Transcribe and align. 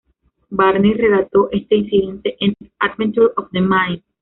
Barney 0.49 0.95
relató 0.95 1.47
este 1.51 1.75
incidente 1.75 2.35
en 2.39 2.55
"Adventures 2.79 3.33
of 3.37 3.51
the 3.51 3.61
Mind. 3.61 4.01